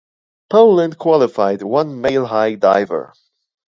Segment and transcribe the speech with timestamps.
[0.49, 3.13] Poland qualified one male high diver.